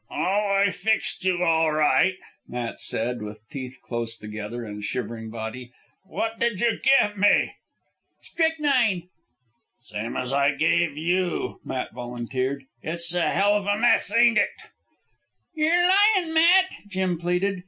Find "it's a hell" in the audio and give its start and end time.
12.81-13.53